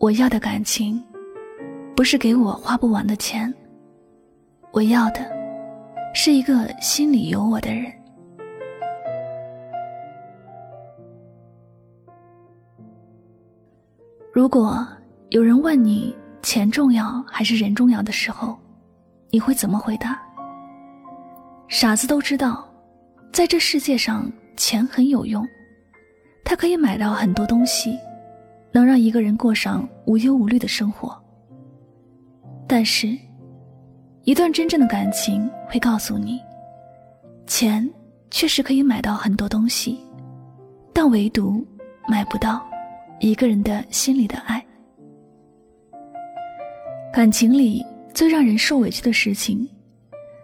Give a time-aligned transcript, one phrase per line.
[0.00, 1.02] 我要的感情，
[1.96, 3.52] 不是给我花不完的钱。
[4.70, 5.28] 我要的，
[6.14, 7.92] 是一个心里有我的人。
[14.32, 14.86] 如果
[15.30, 18.56] 有人问你钱重要还是人重要的时候，
[19.30, 20.22] 你会怎么回答？
[21.66, 22.64] 傻子都知道，
[23.32, 25.44] 在这世界上，钱很有用，
[26.44, 27.98] 它可以买到很多东西，
[28.72, 31.16] 能让一个人过上无忧无虑的生活。
[32.66, 33.16] 但是，
[34.24, 36.40] 一段真正的感情会告诉你，
[37.46, 37.88] 钱
[38.30, 39.98] 确实可以买到很多东西，
[40.92, 41.66] 但唯独
[42.08, 42.66] 买不到
[43.20, 44.64] 一个人的心里的爱。
[47.12, 49.68] 感情里最让人受委屈的事情。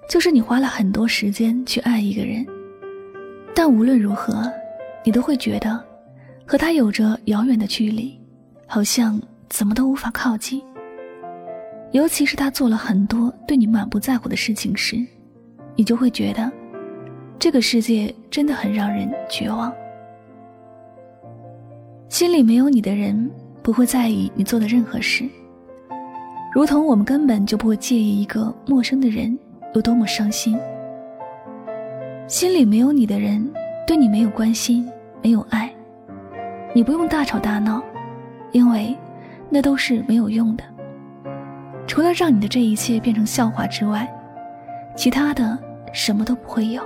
[0.07, 2.47] 就是你花了很多时间去爱一个人，
[3.55, 4.53] 但无论如何，
[5.03, 5.83] 你都会觉得
[6.47, 8.19] 和他有着遥远的距离，
[8.67, 10.63] 好像怎么都无法靠近。
[11.93, 14.97] 尤其是他做了很多对你满不在乎的事情时，
[15.77, 16.51] 你就会觉得
[17.39, 19.73] 这个世界真的很让人绝望。
[22.09, 23.31] 心里没有你的人
[23.63, 25.25] 不会在意你做的任何事，
[26.53, 29.37] 如同我们根本就不会介意一个陌生的人。
[29.75, 30.57] 有多么伤心，
[32.29, 33.45] 心里没有你的人，
[33.85, 34.89] 对你没有关心，
[35.21, 35.69] 没有爱，
[36.77, 37.81] 你不用大吵大闹，
[38.51, 38.97] 因为
[39.49, 40.65] 那都是没有用的。
[41.87, 44.13] 除了让你的这一切变成笑话之外，
[44.97, 45.57] 其他的
[45.93, 46.83] 什么都不会有。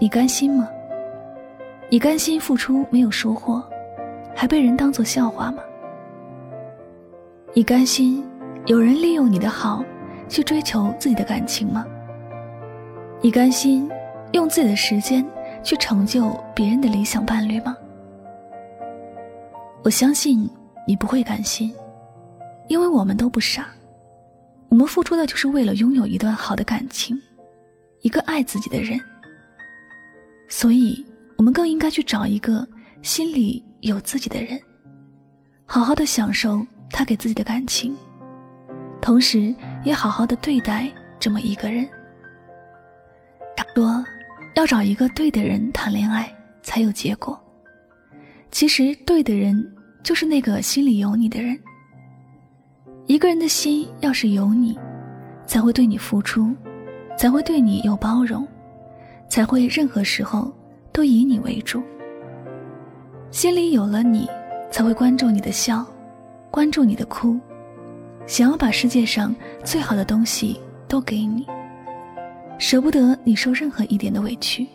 [0.00, 0.68] 你甘心吗？
[1.88, 3.62] 你甘心付出没有收获，
[4.34, 5.62] 还被人当作笑话吗？
[7.54, 8.24] 你甘心
[8.66, 9.84] 有人利用你的好？
[10.28, 11.86] 去追求自己的感情吗？
[13.20, 13.88] 你甘心
[14.32, 15.24] 用自己的时间
[15.62, 17.76] 去成就别人的理想伴侣吗？
[19.86, 20.50] 我相信
[20.84, 21.72] 你不会甘心，
[22.66, 23.68] 因为我们都不傻，
[24.68, 27.16] 我们付出的就是为了拥有一段好的感情，
[28.00, 29.00] 一个爱自己的人。
[30.48, 32.66] 所以，我们更应该去找一个
[33.00, 34.60] 心里有自己的人，
[35.64, 37.96] 好好的享受他给自己的感情，
[39.00, 39.54] 同时。
[39.84, 41.88] 也好好的对待这么一个人。
[43.56, 44.04] 他说
[44.56, 46.28] 要找一个对的人谈恋爱
[46.60, 47.40] 才有结果。
[48.50, 49.54] 其实对的人
[50.06, 51.58] 就是那个心里有你的人。
[53.06, 54.78] 一个人的心要是有你，
[55.46, 56.54] 才会对你付出，
[57.18, 58.46] 才会对你有包容，
[59.28, 60.54] 才会任何时候
[60.92, 61.82] 都以你为主。
[63.32, 64.28] 心里有了你，
[64.70, 65.84] 才会关注你的笑，
[66.52, 67.36] 关注你的哭。
[68.28, 69.34] 想要把世界上
[69.64, 71.44] 最好的东西都给你，
[72.58, 74.68] 舍不得你受任何一点的委屈。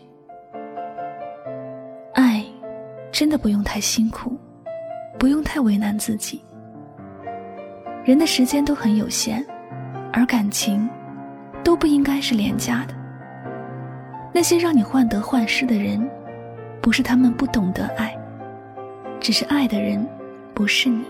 [2.16, 2.44] 爱，
[3.14, 4.38] 真的不用太辛苦，
[5.22, 6.44] 不用太为难自己。
[8.04, 9.46] 人的时间都很有限，
[10.12, 10.90] 而感情，
[11.64, 12.96] 都不应该是廉价的。
[14.34, 16.10] 那些让你患得患失的人，
[16.82, 18.18] 不是他们不懂得爱，
[19.20, 20.04] 只是爱的人，
[20.56, 21.04] 不是你。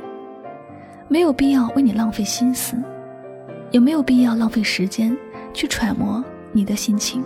[1.08, 2.76] 没有必要为你浪费心思，
[3.70, 5.18] 也没有必要浪费时间
[5.54, 7.24] 去揣摩你的心情。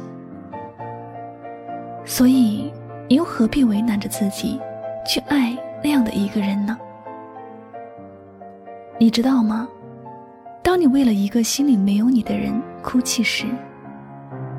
[2.05, 2.71] 所以，
[3.09, 4.61] 你又何必为难着自己，
[5.03, 6.75] 去爱那样的一个人呢？
[8.97, 9.67] 你知道吗？
[10.63, 13.45] 当你为了一个心里没有你的人哭泣时，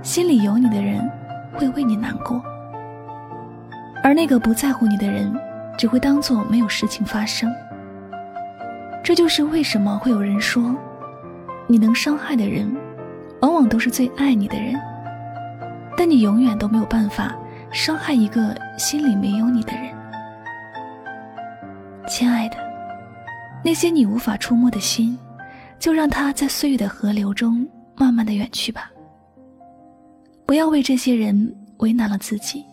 [0.03, 1.05] 心里有你的人
[1.55, 2.41] 会为你难过，
[4.05, 5.37] 而那个不在乎你的人，
[5.77, 7.53] 只会当做没有事情发生。
[9.03, 10.77] 这就是为什么会有人说，
[11.67, 12.73] 你能伤害的人，
[13.41, 14.81] 往往都是最爱你的人。
[15.97, 17.35] 但你永远都没有办法
[17.73, 19.96] 伤害一个心里没有你的人。
[22.09, 22.57] 亲爱的，
[23.65, 25.19] 那些你无法触摸的心，
[25.79, 28.91] 就让它在岁月的河流中慢慢的远去吧。
[30.47, 32.65] 不要为这些人为难了自己。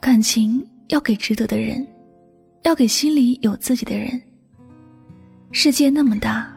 [0.00, 1.86] 感情要给值得的人，
[2.62, 4.20] 要给心里有自己的人。
[5.50, 6.48] 世界那么大，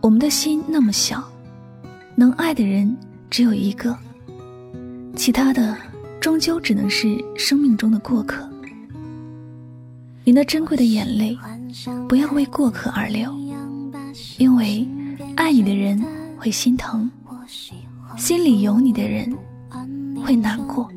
[0.00, 1.22] 我们的心那么小，
[2.16, 2.94] 能爱的人
[3.30, 3.96] 只有一个，
[5.14, 5.76] 其他的
[6.20, 8.46] 终究只能是生命中的过客。
[10.22, 11.36] 你那珍贵的眼泪，
[12.08, 13.34] 不要为过客而流，
[14.38, 14.86] 因为
[15.34, 16.02] 爱你的人
[16.36, 17.10] 会心疼，
[18.18, 19.34] 心里有你的人
[20.22, 20.90] 会难过。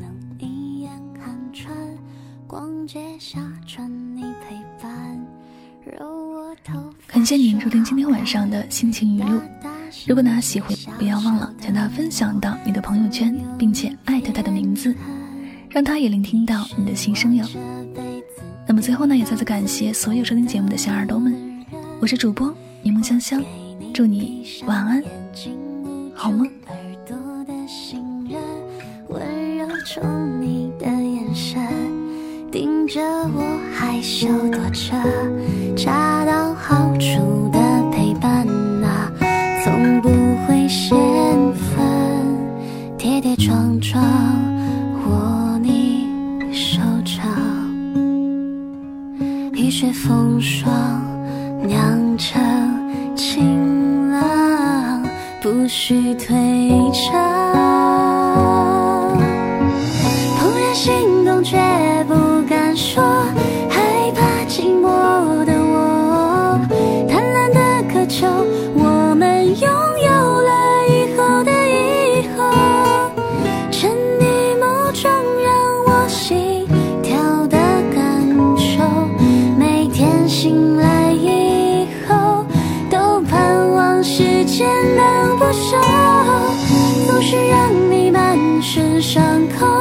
[7.08, 9.40] 感谢您收听今天晚上的心情语录。
[10.06, 14.94] 如果大家喜欢，不要忘了将它分享到你的朋友圈，并且艾特他的名字，
[15.70, 17.46] 让他也聆听到你的心声哟。
[18.65, 21.36] 那么最后呢，也再次感谢所有收听节目的小耳朵们，
[22.00, 23.44] 我是主播柠檬香香，
[23.94, 25.04] 祝你晚安，
[26.15, 26.50] 好梦。
[32.51, 34.94] 盯着我害羞躲着，
[35.75, 37.43] 恰到好处
[49.75, 50.72] 雪风霜
[51.66, 52.40] 酿成
[53.16, 55.02] 晴朗，
[55.42, 56.38] 不需退
[56.94, 57.12] 场。
[60.38, 61.58] 怦然心动，却
[84.56, 85.82] 见能不舍，
[87.08, 89.73] 总是让你满身伤口。